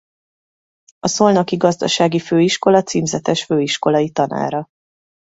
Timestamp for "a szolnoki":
0.99-1.55